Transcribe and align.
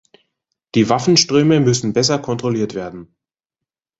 Die 0.73 0.89
Waffenströme 0.89 1.59
müssen 1.59 1.93
besser 1.93 2.17
kontrolliert 2.17 2.73
werden. 2.73 3.15